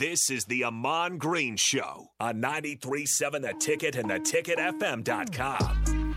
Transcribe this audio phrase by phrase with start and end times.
[0.00, 6.14] This is the Ahman Green Show on 93.7 The Ticket and theticketfm.com.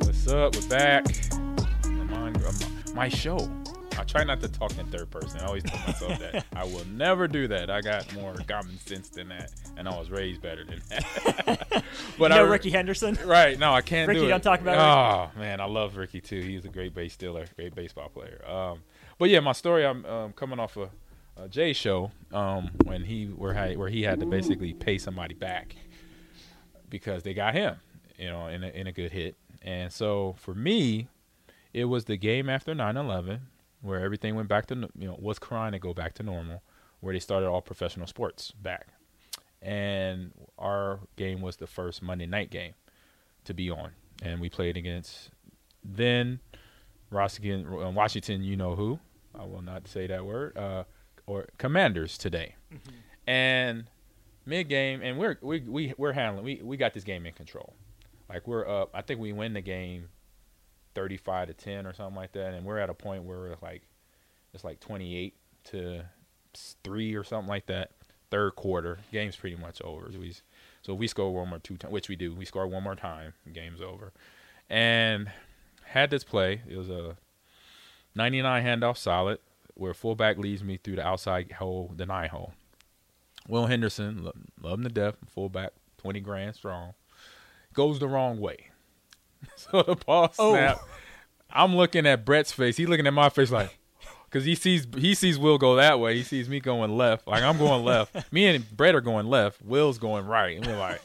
[0.00, 0.56] What's up?
[0.56, 1.06] We're back.
[1.32, 3.50] Ahman, Ahman, my show.
[3.98, 5.40] I try not to talk in third person.
[5.40, 6.44] I always tell myself that.
[6.54, 7.70] I will never do that.
[7.70, 11.06] I got more common sense than that, and I was raised better than that.
[12.18, 13.16] but you know I, Rickey Henderson?
[13.24, 13.58] Right.
[13.58, 14.28] No, I can't Rickey, do it.
[14.28, 15.62] don't talk about Oh, man.
[15.62, 16.42] I love Rickey, too.
[16.42, 18.44] He's a great base stealer, great baseball player.
[18.46, 18.80] Um,
[19.16, 20.90] but, yeah, my story, I'm um, coming off a,
[21.42, 25.74] a Jay show um, when he where, where he had to basically pay somebody back
[26.88, 27.76] because they got him,
[28.18, 29.36] you know, in a, in a good hit.
[29.62, 31.08] And so for me,
[31.72, 33.40] it was the game after 9/11
[33.82, 36.62] where everything went back to you know was trying to go back to normal,
[37.00, 38.88] where they started all professional sports back,
[39.62, 42.74] and our game was the first Monday night game
[43.44, 45.30] to be on, and we played against
[45.82, 46.40] then
[47.10, 48.98] Washington, Washington, you know who,
[49.38, 50.84] I will not say that word, uh,
[51.30, 52.90] or Commanders today, mm-hmm.
[53.26, 53.84] and
[54.44, 57.74] mid game, and we're we we we're handling we we got this game in control,
[58.28, 58.90] like we're up.
[58.94, 60.08] I think we win the game
[60.94, 63.82] 35 to 10 or something like that and we're at a point where we're like
[64.52, 66.04] it's like 28 to
[66.84, 67.92] 3 or something like that
[68.30, 68.98] third quarter.
[69.12, 70.10] Game's pretty much over.
[70.18, 70.34] We
[70.82, 72.34] so we score one more two times which we do.
[72.34, 74.12] We score one more time game's over.
[74.68, 75.30] And
[75.84, 76.62] had this play.
[76.68, 77.16] It was a
[78.14, 79.38] 99 handoff solid
[79.80, 82.52] where fullback leads me through the outside hole the nine hole
[83.48, 86.92] will henderson love, love him to death fullback 20 grand strong
[87.74, 88.68] goes the wrong way
[89.56, 90.52] so the ball Oh.
[90.54, 90.80] snap.
[91.52, 92.76] I'm looking at Brett's face.
[92.76, 93.76] He's looking at my face like,
[94.26, 96.14] because he sees he sees Will go that way.
[96.16, 97.26] He sees me going left.
[97.26, 98.14] Like I'm going left.
[98.32, 99.60] me and Brett are going left.
[99.62, 100.56] Will's going right.
[100.58, 101.00] And we're like,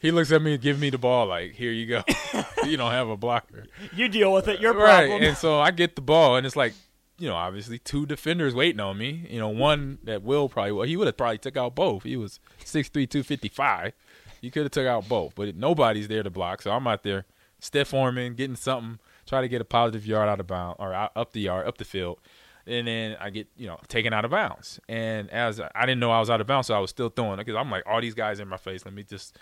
[0.00, 1.26] he looks at me and gives me the ball.
[1.26, 2.02] Like here you go.
[2.64, 3.66] you don't have a blocker.
[3.94, 4.58] You deal with it.
[4.58, 5.06] Your Right.
[5.06, 5.22] problem.
[5.22, 6.72] And so I get the ball, and it's like,
[7.18, 9.26] you know, obviously two defenders waiting on me.
[9.30, 12.02] You know, one that Will probably well, he would have probably took out both.
[12.02, 13.92] He was 6'3", 255.
[14.40, 16.62] He could have took out both, but nobody's there to block.
[16.62, 17.24] So I'm out there
[17.58, 21.12] stiff arming, getting something, try to get a positive yard out of bounds or out,
[21.16, 22.18] up the yard, up the field.
[22.66, 24.80] And then I get, you know, taken out of bounds.
[24.88, 27.38] And as I didn't know I was out of bounds, so I was still throwing
[27.38, 29.38] because I'm like, all these guys in my face, let me just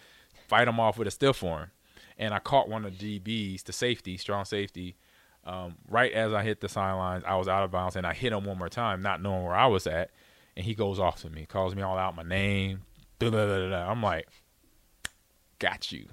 [0.46, 1.70] fight them off with a stiff arm.
[2.18, 4.96] And I caught one of the DBs, the safety, strong safety,
[5.44, 7.25] um, right as I hit the sidelines.
[7.27, 9.55] I was out of bounds and I hit him one more time, not knowing where
[9.55, 10.10] I was at.
[10.56, 12.82] And he goes off to me, calls me all out, my name.
[13.19, 13.91] Da, da, da, da.
[13.91, 14.28] I'm like,
[15.59, 16.06] got you.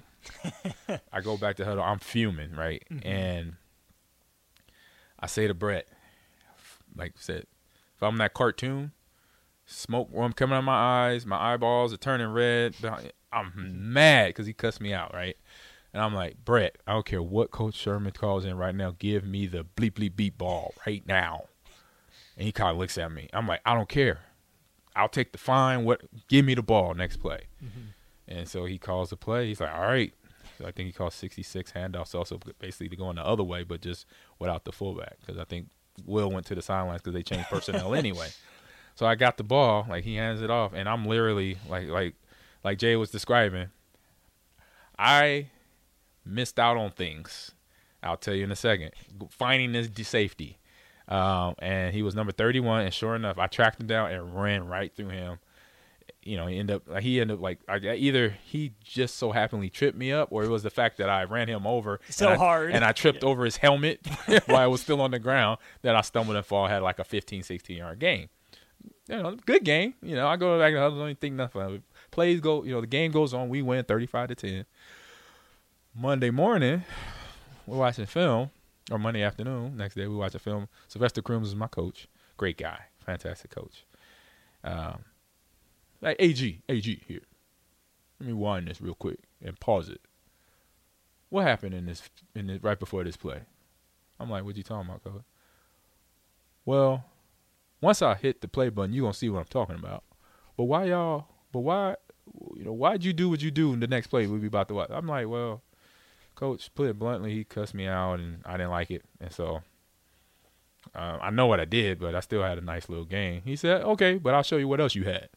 [1.11, 1.83] I go back to huddle.
[1.83, 2.83] I'm fuming, right?
[2.91, 3.07] Mm-hmm.
[3.07, 3.53] And
[5.19, 5.87] I say to Brett,
[6.95, 7.45] like I said,
[7.95, 8.91] if I'm that cartoon,
[9.65, 12.75] smoke I'm coming out of my eyes, my eyeballs are turning red.
[13.31, 13.53] I'm
[13.93, 15.37] mad because he cussed me out, right?
[15.93, 18.95] And I'm like, Brett, I don't care what Coach Sherman calls in right now.
[18.97, 21.45] Give me the bleep bleep beep ball right now.
[22.37, 23.29] And he kind of looks at me.
[23.33, 24.19] I'm like, I don't care.
[24.95, 25.83] I'll take the fine.
[25.83, 26.01] What?
[26.27, 27.47] Give me the ball next play.
[27.63, 28.37] Mm-hmm.
[28.37, 29.47] And so he calls the play.
[29.47, 30.13] He's like, all right.
[30.57, 33.81] So I think he calls 66 handoffs also basically to going the other way, but
[33.81, 34.05] just
[34.39, 35.69] without the fullback because I think
[36.05, 38.29] Will went to the sidelines because they changed personnel anyway.
[38.95, 42.13] So I got the ball, like he hands it off, and I'm literally like like
[42.61, 43.69] like Jay was describing.
[44.99, 45.47] I
[46.25, 47.51] missed out on things.
[48.03, 48.91] I'll tell you in a second.
[49.29, 50.57] Finding this safety,
[51.07, 54.67] um, and he was number 31, and sure enough, I tracked him down and ran
[54.67, 55.39] right through him
[56.23, 59.31] you know, he ended up like he ended up like I, either he just so
[59.31, 62.27] happenly tripped me up, or it was the fact that I ran him over So
[62.27, 62.71] and I, hard.
[62.71, 64.05] and I tripped over his helmet
[64.45, 65.57] while I was still on the ground.
[65.81, 68.29] That I stumbled and fall had like a 15, 16 yard game.
[69.07, 69.95] You know, good game.
[70.01, 71.81] You know, I go back and I don't think nothing.
[72.11, 73.49] Plays go, you know, the game goes on.
[73.49, 74.65] We win thirty five to ten.
[75.93, 76.85] Monday morning,
[77.67, 78.49] we're watching film,
[78.89, 79.75] or Monday afternoon.
[79.75, 80.69] Next day, we watch a film.
[80.87, 82.07] Sylvester Crooms is my coach.
[82.37, 83.85] Great guy, fantastic coach.
[84.63, 85.03] Um,
[86.01, 87.19] like AG, AG here.
[88.21, 89.99] Let me wind this real quick and pause it.
[91.29, 92.03] What happened in this
[92.35, 93.41] in this, right before this play?
[94.17, 95.23] I'm like, what you talking about, coach?
[96.63, 97.03] Well,
[97.81, 100.05] once I hit the play button, you're gonna see what I'm talking about.
[100.55, 101.25] But why y'all?
[101.51, 101.95] But why?
[102.55, 104.69] You know, why'd you do what you do in the next play we be about
[104.69, 104.89] to watch?
[104.89, 105.61] I'm like, well,
[106.41, 109.61] coach, put it bluntly, he cussed me out and I didn't like it, and so
[110.95, 113.41] uh, I know what I did, but I still had a nice little game.
[113.45, 115.29] He said, okay, but I'll show you what else you had.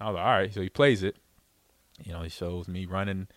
[0.00, 0.54] I was like, all right.
[0.54, 1.16] So he plays it.
[2.04, 3.28] You know, he shows me running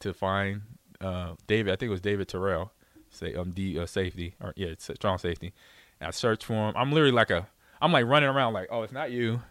[0.00, 0.62] to find
[1.00, 1.72] uh, David.
[1.72, 2.72] I think it was David Terrell,
[3.10, 5.52] say um D uh, safety or yeah, strong safety.
[6.00, 6.74] And I search for him.
[6.76, 7.48] I'm literally like a,
[7.80, 9.42] I'm like running around like, oh, it's not you,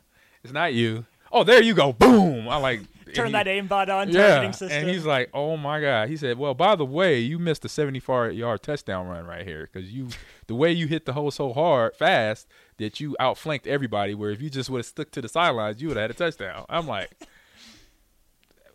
[0.43, 1.05] it's not you.
[1.35, 2.81] "Oh, there you go, boom!" I like
[3.13, 6.53] Turn he- that aimbot on, yeah, and he's like, "Oh my god!" He said, "Well,
[6.53, 10.09] by the way, you missed a 74-yard touchdown run right here because you,
[10.47, 12.47] the way you hit the hole so hard, fast
[12.77, 14.15] that you outflanked everybody.
[14.15, 16.15] Where if you just would have stuck to the sidelines, you would have had a
[16.15, 17.11] touchdown." I'm like,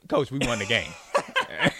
[0.08, 0.92] "Coach, we won the game."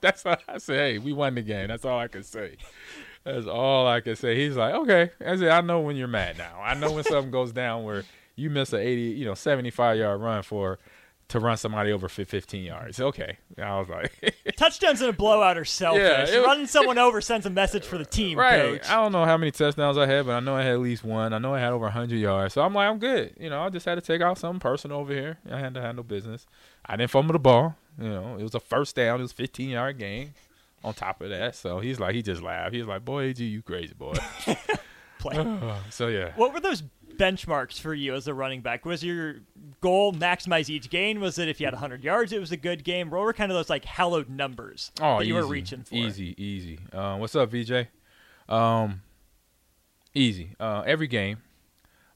[0.00, 0.76] That's all I say.
[0.76, 1.68] Hey, we won the game.
[1.68, 2.56] That's all I can say.
[3.24, 4.36] That's all I can say.
[4.36, 5.10] He's like, okay.
[5.24, 6.60] I said, I know when you're mad now.
[6.62, 8.04] I know when something goes down where
[8.36, 10.78] you miss a 80, you know, 75 yard run for
[11.28, 13.00] to run somebody over 15 yards.
[13.00, 13.36] Okay.
[13.60, 14.12] I was like,
[14.56, 16.00] Touchdowns in a blowout are selfish.
[16.02, 18.80] Yeah, was- Running someone over sends a message for the team, right.
[18.80, 18.88] coach.
[18.88, 21.02] I don't know how many touchdowns I had, but I know I had at least
[21.02, 21.32] one.
[21.32, 22.54] I know I had over 100 yards.
[22.54, 23.34] So I'm like, I'm good.
[23.40, 25.38] You know, I just had to take out something personal over here.
[25.50, 26.46] I had to handle business.
[26.84, 27.74] I didn't fumble the ball.
[28.00, 29.18] You know, it was a first down.
[29.18, 30.34] It was a 15 yard game.
[30.84, 32.72] On top of that, so he's like, he just laughed.
[32.72, 34.14] He's like, "Boy, AG, you crazy boy."
[35.18, 35.58] Play.
[35.90, 36.82] so yeah, What were those
[37.18, 38.84] benchmarks for you as a running back?
[38.84, 39.36] Was your
[39.80, 41.20] goal maximize each gain?
[41.20, 43.10] Was it if you had 100 yards, it was a good game?
[43.10, 45.94] What were kind of those like hallowed numbers Oh, that you were reaching for?
[45.94, 46.78] Easy, easy.
[46.92, 47.88] Uh, what's up, VJ?
[48.48, 49.02] Um,
[50.14, 50.50] easy.
[50.60, 51.38] Uh, every game,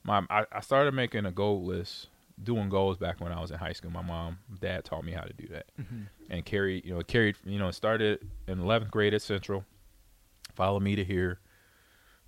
[0.05, 2.09] my I, I started making a goal list,
[2.43, 3.91] doing goals back when I was in high school.
[3.91, 6.03] My mom, dad taught me how to do that, Mm-hmm.
[6.31, 6.85] and carried.
[6.85, 7.37] You know, it carried.
[7.45, 9.65] You know, it started in 11th grade at Central,
[10.55, 11.39] followed me to here,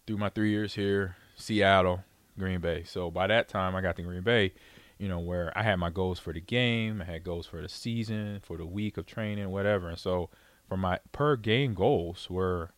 [0.06, 2.02] through my three years here, Seattle,
[2.38, 2.82] Green Bay.
[2.84, 4.52] So by that time, I got to Green Bay.
[4.99, 7.69] You know, where I had my goals for the game, I had goals for the
[7.69, 9.88] season, for the week of training, whatever.
[9.88, 10.31] And so,
[10.69, 12.70] for my per game goals were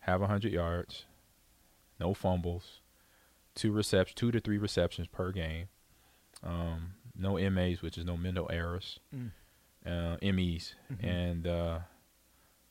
[0.00, 1.04] have 100 yards,
[2.00, 2.80] no fumbles,
[3.54, 5.66] two receptions, two to three receptions per game,
[6.42, 9.32] um, no MAs, which is no mental errors, Mm.
[9.84, 11.04] uh, MEs, Mhm.
[11.04, 11.78] and uh,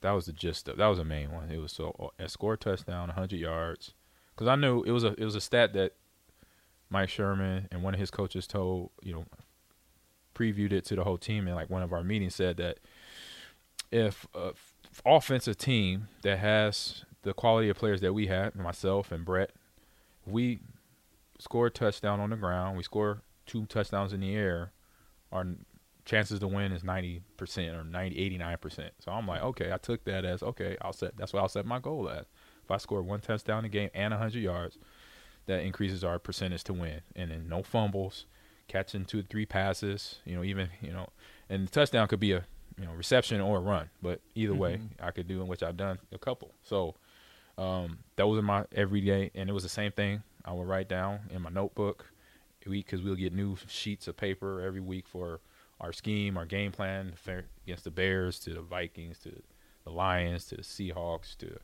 [0.01, 1.51] that was the gist of that was the main one.
[1.51, 3.93] It was so a score a touchdown, 100 yards,
[4.35, 5.93] because I knew it was a it was a stat that
[6.89, 9.25] Mike Sherman and one of his coaches told you know
[10.35, 12.79] previewed it to the whole team in like one of our meetings said that
[13.91, 14.73] if a f-
[15.05, 19.51] offensive team that has the quality of players that we had, myself and Brett,
[20.25, 20.59] we
[21.39, 24.71] score a touchdown on the ground, we score two touchdowns in the air,
[25.31, 25.45] our
[26.03, 27.21] chances to win is 90%
[27.79, 28.89] or 90 89%.
[28.99, 31.65] So I'm like, okay, I took that as okay, I'll set that's what I'll set
[31.65, 32.25] my goal as.
[32.65, 34.77] If I score one touchdown a game and 100 yards,
[35.45, 37.01] that increases our percentage to win.
[37.15, 38.25] And then no fumbles,
[38.67, 41.09] catching two or three passes, you know, even, you know,
[41.49, 42.43] and the touchdown could be a,
[42.79, 45.77] you know, reception or a run, but either way, I could do in which I've
[45.77, 46.51] done a couple.
[46.63, 46.95] So,
[47.57, 50.23] um, that was in my everyday, and it was the same thing.
[50.43, 52.07] I would write down in my notebook,
[52.67, 55.39] because we'll get new sheets of paper every week for
[55.79, 57.13] our scheme, our game plan
[57.65, 59.41] against the Bears, to the Vikings, to
[59.83, 61.59] the Lions, to the Seahawks, to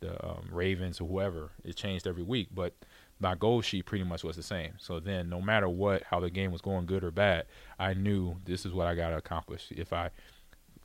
[0.00, 1.50] the um, Ravens, or whoever.
[1.64, 2.74] It changed every week, but
[3.18, 4.72] my goal sheet pretty much was the same.
[4.78, 7.46] So then, no matter what, how the game was going, good or bad,
[7.78, 9.68] I knew this is what I got to accomplish.
[9.70, 10.10] If I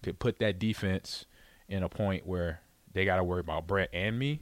[0.02, 1.26] could put that defense
[1.68, 2.62] in a point where
[2.94, 4.42] they got to worry about Brett and me,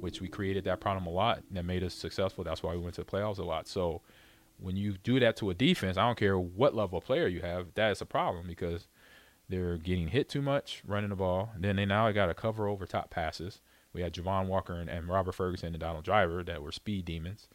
[0.00, 2.44] which we created that problem a lot, that made us successful.
[2.44, 3.68] That's why we went to the playoffs a lot.
[3.68, 4.00] So
[4.58, 7.40] when you do that to a defense, I don't care what level of player you
[7.40, 8.88] have, that is a problem because
[9.48, 11.50] they're getting hit too much running the ball.
[11.58, 13.60] Then they now got to cover over top passes.
[13.92, 17.48] We had Javon Walker and, and Robert Ferguson and Donald Driver that were speed demons.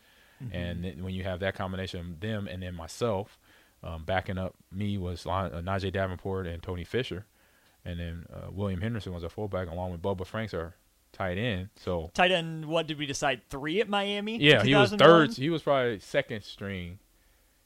[0.51, 3.39] And then when you have that combination of them and then myself,
[3.81, 7.25] um, backing up me was Lon- uh, Najee Davenport and Tony Fisher.
[7.85, 10.75] And then uh, William Henderson was a fullback along with Bubba Franks are
[11.13, 11.69] tight end.
[11.77, 13.41] So Tight end, what did we decide?
[13.49, 14.37] Three at Miami?
[14.37, 14.97] yeah, he was 2001?
[15.29, 15.37] third.
[15.37, 16.99] He was probably second string.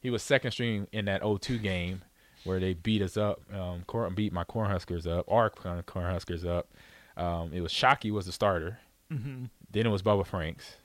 [0.01, 2.03] He was second string in that 0-2 game
[2.43, 3.41] where they beat us up.
[3.53, 5.25] Um, beat my Cornhuskers up.
[5.29, 6.69] Our Corn- Cornhuskers up.
[7.17, 8.79] Um, it was Shockey was the starter.
[9.11, 9.49] Mhm.
[9.71, 10.77] Then it was Bubba Franks,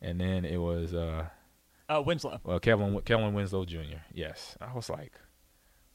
[0.00, 1.26] and then it was uh,
[1.88, 2.40] Uh, Winslow.
[2.44, 3.98] well Kevin Kellen Winslow Jr.
[4.12, 5.12] Yes, I was like,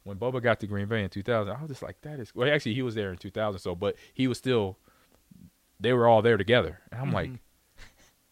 [0.03, 2.33] when Bubba got to Green Bay in 2000, I was just like, that is.
[2.35, 4.77] Well, actually, he was there in 2000, so but he was still.
[5.79, 7.39] They were all there together, and I'm like, Mhm.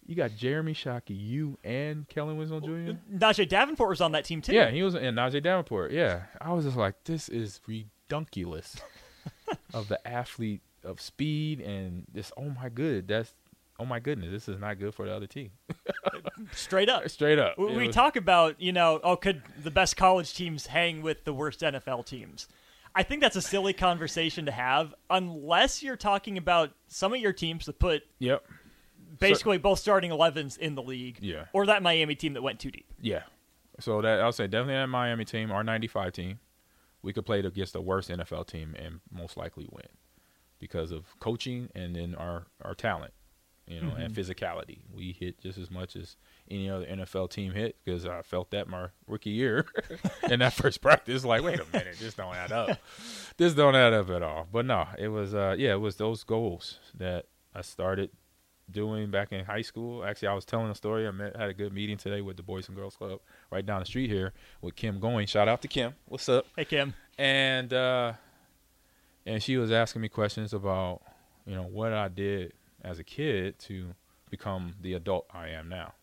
[0.06, 2.98] you got Jeremy Shockey, you and Kellen Winslow Jr.
[3.12, 4.54] Najee Davenport was on that team too.
[4.54, 5.92] Yeah, he was in Najee Davenport.
[5.92, 8.78] Yeah, I was just like, this is redunculous
[9.74, 12.32] of the athlete of speed and this.
[12.38, 13.34] Oh my good, that's
[13.80, 15.52] oh my goodness, this is not good for the other team.
[16.52, 17.08] Straight up.
[17.10, 20.68] Straight up, We, we was- talk about, you know, oh, could the best college teams
[20.68, 22.48] hang with the worst NFL teams?
[22.96, 27.34] I think that's a silly conversation to have unless you're talking about some of your
[27.34, 28.46] teams that put Yep.
[29.20, 31.46] basically both starting 11s in the league Yeah.
[31.54, 32.86] or that Miami team that went too deep.
[33.02, 33.24] Yeah.
[33.80, 36.40] So that I'll say definitely that Miami team, our '95 team,
[37.02, 39.88] we could play against the worst NFL team and most likely win
[40.64, 43.14] because of coaching and then our our talent.
[43.68, 44.80] you know, and physicality.
[44.94, 46.18] We hit just as much as
[46.52, 49.66] any other NFL team hit because I felt that my rookie year
[50.30, 51.24] in that first practice.
[51.24, 52.78] Like, wait a minute, this don't add up.
[53.38, 54.48] This don't add up at all.
[54.52, 58.10] But no, it was uh yeah, it was those goals that I started
[58.72, 60.04] doing back in high school.
[60.06, 61.08] Actually, I was telling a story.
[61.08, 63.20] I met, had a good meeting today with the Boys and Girls Club
[63.52, 65.26] right down the street here with Kim Going.
[65.28, 65.94] Shout out to Kim.
[66.06, 66.46] What's up?
[66.58, 66.94] Hey Kim.
[67.18, 68.14] and uh
[69.26, 71.02] and she was asking me questions about
[71.46, 73.94] you know what I did as a kid to
[74.30, 75.94] become the adult I am now.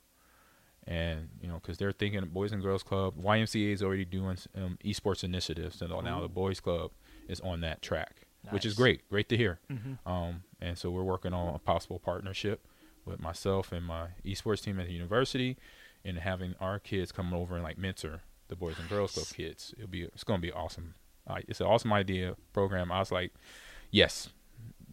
[0.87, 4.79] And you know, because they're thinking Boys and Girls Club, YMCA is already doing um,
[4.85, 6.91] esports initiatives, and now the Boys Club
[7.29, 9.09] is on that track, which is great.
[9.11, 9.61] Great to hear.
[10.07, 12.67] Um, and so we're working on a possible partnership
[13.05, 15.57] with myself and my esports team at the university,
[16.05, 19.75] and having our kids come over and like mentor the Boys and Girls Club kids.
[19.77, 20.95] It'll be it's gonna be awesome.
[21.49, 22.91] It's an awesome idea program.
[22.91, 23.33] I was like,
[23.91, 24.31] yes,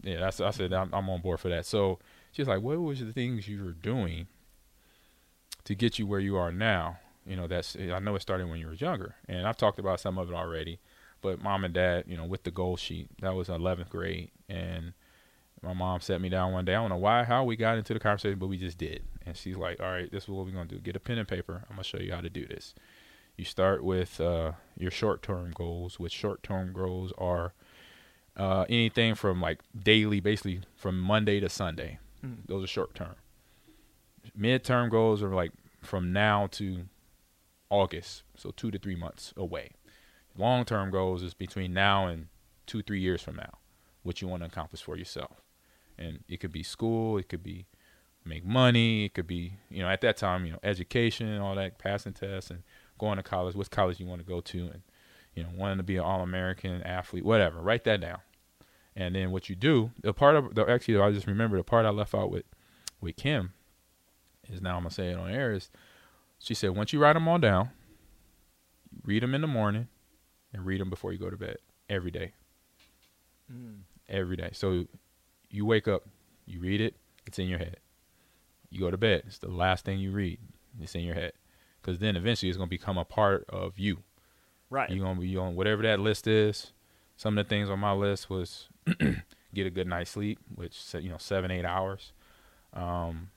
[0.04, 0.20] yeah.
[0.20, 1.66] That's I said I'm, I'm on board for that.
[1.66, 2.00] So
[2.32, 4.28] she's like, what was the things you were doing
[5.64, 7.00] to get you where you are now?
[7.26, 9.80] You know, that's eh, I know it started when you were younger, and I've talked
[9.80, 10.80] about some of it already.
[11.22, 14.94] But mom and dad, you know, with the goal sheet, that was 11th grade, and
[15.64, 16.76] my mom sat me down one day.
[16.76, 19.04] I don't know why, how we got into the conversation, but we just did.
[19.26, 20.80] And she's like, "All right, this is what we're gonna do.
[20.80, 21.64] Get a pen and paper.
[21.70, 22.74] I'm gonna show you how to do this.
[23.38, 27.54] You start with uh, your short-term goals, which short-term goals are
[28.36, 32.00] uh, anything from like daily, basically from Monday to Sunday.
[32.48, 33.16] Those are short-term.
[34.36, 35.52] Mid-term goals are like
[35.84, 36.86] from now to
[37.70, 39.72] August, so two to three months away.
[40.36, 42.28] Long-term goals is between now and
[42.66, 43.60] two, three years from now,
[44.04, 45.42] what you want to accomplish for yourself.
[45.98, 47.68] And it could be school, it could be
[48.26, 51.56] make money, it could be, you know, at that time, you know, education and all
[51.56, 52.64] that, passing tests and
[52.98, 54.82] going to college, what college you want to go to, and,
[55.34, 57.62] you know, wanting to be an All American athlete, whatever.
[57.62, 58.20] Write that down.
[58.96, 61.86] And then what you do, the part of, the, actually, I just remember the part
[61.86, 62.46] I left out with,
[63.00, 63.54] with Kim
[64.50, 65.70] is now I'm going to say it on air is
[66.40, 67.70] she said, once you write them all down,
[69.04, 69.88] read them in the morning
[70.54, 71.58] and read them before you go to bed
[71.90, 72.34] every day.
[73.52, 73.82] Mm.
[74.10, 74.50] Every day.
[74.54, 74.86] So
[75.50, 76.04] you wake up,
[76.46, 77.78] you read it, it's in your head.
[78.70, 80.40] You go to bed, it's the last thing you read,
[80.82, 81.34] it's in your head.
[81.88, 84.00] Because then eventually it's going to become a part of you.
[84.70, 84.90] Right.
[84.90, 86.74] You're going to be on whatever that list is.
[87.16, 88.68] Some of the things on my list was
[89.54, 92.12] get a good night's sleep, which, you know, seven, eight hours.
[92.74, 93.30] Um,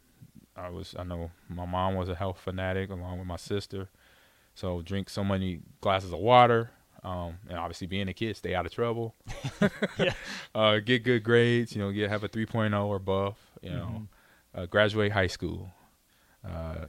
[0.56, 3.88] I was, I know my mom was a health fanatic along with my sister.
[4.56, 6.70] So drink so many glasses of water.
[7.04, 9.14] Um, and obviously being a kid, stay out of trouble.
[9.96, 10.14] Yeah.
[10.56, 14.08] uh, get good grades, you know, get have a 3.0 or above, you know,
[14.56, 15.70] uh, graduate high school,
[16.44, 16.86] uh,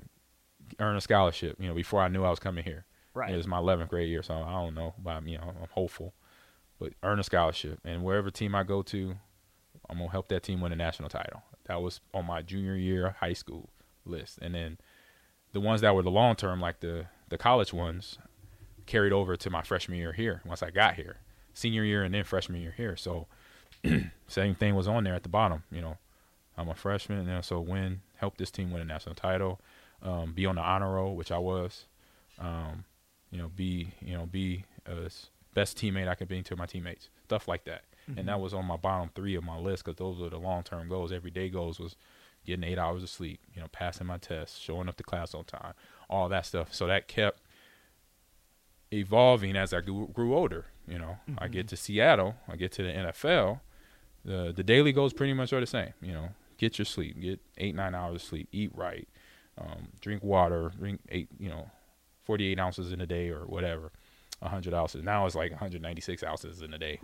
[0.79, 2.85] earn a scholarship, you know, before I knew I was coming here.
[3.13, 3.33] Right.
[3.33, 5.67] It was my 11th grade year, so I don't know, but I'm, you know, I'm
[5.71, 6.13] hopeful.
[6.79, 9.15] But earn a scholarship, and wherever team I go to,
[9.89, 11.43] I'm gonna help that team win a national title.
[11.65, 13.69] That was on my junior year high school
[14.05, 14.77] list, and then
[15.53, 18.17] the ones that were the long term, like the the college ones,
[18.85, 20.41] carried over to my freshman year here.
[20.45, 21.17] Once I got here,
[21.53, 22.95] senior year and then freshman year here.
[22.95, 23.27] So
[24.27, 25.63] same thing was on there at the bottom.
[25.71, 25.97] You know,
[26.57, 29.59] I'm a freshman, and so win, help this team win a national title,
[30.03, 31.85] um, be on the honor roll, which I was.
[32.39, 32.85] Um,
[33.31, 36.65] you know, be you know be a s- best teammate I could be to my
[36.65, 37.83] teammates, stuff like that.
[38.17, 40.63] And that was on my bottom three of my list because those were the long
[40.63, 41.11] term goals.
[41.11, 41.95] Everyday goals was
[42.45, 45.43] getting eight hours of sleep, you know, passing my tests, showing up to class on
[45.45, 45.73] time,
[46.09, 46.73] all that stuff.
[46.73, 47.39] So that kept
[48.91, 50.65] evolving as I grew, grew older.
[50.87, 53.61] You know, I get to Seattle, I get to the NFL.
[54.25, 55.93] The the daily goals pretty much are the same.
[56.01, 59.07] You know, get your sleep, get eight nine hours of sleep, eat right,
[59.61, 61.69] um, drink water, drink eight you know,
[62.23, 63.91] forty eight ounces in a day or whatever.
[64.41, 65.03] 100 ounces.
[65.03, 66.97] Now it's like 196 ounces in a day,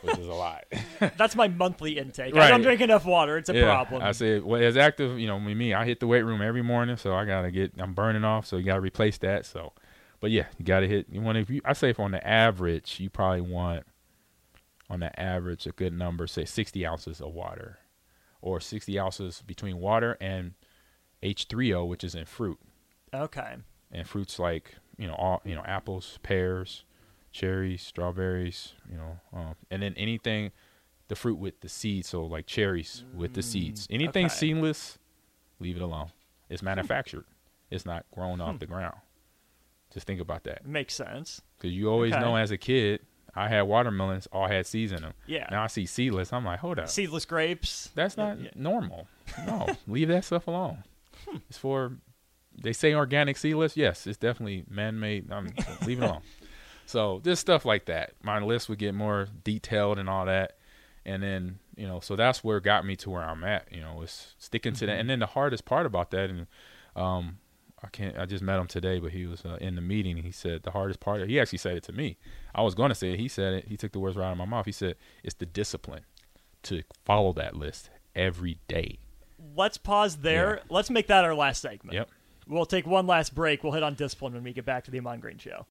[0.00, 0.64] which is a lot.
[1.18, 2.34] That's my monthly intake.
[2.34, 3.36] I don't drink enough water.
[3.36, 4.02] It's a problem.
[4.02, 6.62] I said, well, as active, you know, with me, I hit the weight room every
[6.62, 9.44] morning, so I gotta get, I'm burning off, so you gotta replace that.
[9.44, 9.74] So,
[10.20, 11.06] but yeah, you gotta hit.
[11.10, 13.84] You want if you, I say, if on the average, you probably want,
[14.88, 17.80] on the average, a good number, say 60 ounces of water,
[18.40, 20.54] or 60 ounces between water and
[21.22, 22.58] H3O, which is in fruit,
[23.14, 23.56] okay.
[23.90, 26.84] and fruits like you know, all you know, apples, pears,
[27.32, 30.52] cherries, strawberries, you know, um, and then anything,
[31.08, 33.86] the fruit with the seeds, so like cherries with the seeds.
[33.86, 34.34] Mm, anything okay.
[34.34, 34.98] seedless,
[35.58, 36.12] leave it alone.
[36.48, 36.66] It's hmm.
[36.66, 37.24] manufactured.
[37.70, 38.72] It's not grown off the hmm.
[38.72, 38.96] ground.
[39.92, 41.42] Just think about that, Makes sense.
[41.58, 42.22] because you always Okay.
[42.22, 43.00] know as a kid,
[43.34, 45.14] I had watermelons, all had seeds in them.
[45.26, 45.48] Yeah.
[45.50, 46.32] Now I see seedless.
[46.32, 47.90] I'm like, hold up, Seedless grapes.
[47.94, 48.50] that's not Yeah.
[48.54, 49.08] normal.
[49.46, 50.84] No, leave that stuff alone.
[51.48, 51.92] It's for
[52.60, 53.76] they say organic seedless.
[53.76, 55.32] Yes, it's definitely man-made.
[55.32, 55.54] I'm
[55.86, 56.22] leaving it alone.
[56.86, 58.12] So just stuff like that.
[58.22, 60.58] My list would get more detailed and all that,
[61.04, 63.68] and then you know, so that's where it got me to where I'm at.
[63.72, 64.98] You know, it's sticking to that.
[64.98, 66.46] And then the hardest part about that, and
[66.94, 67.38] um,
[67.82, 68.18] I can't.
[68.18, 70.18] I just met him today, but he was uh, in the meeting.
[70.18, 71.26] He said the hardest part.
[71.28, 72.18] He actually said it to me.
[72.54, 73.18] I was going to say it.
[73.18, 73.68] He said it.
[73.68, 74.66] He took the words right out of my mouth.
[74.66, 76.04] He said it's the discipline
[76.64, 78.98] to follow that list every day.
[79.56, 80.56] Let's pause there.
[80.56, 80.62] Yeah.
[80.68, 81.94] Let's make that our last segment.
[81.94, 82.08] Yep.
[82.48, 83.62] We'll take one last break.
[83.62, 85.60] We'll hit on discipline when we get back to the Ahman Green Show.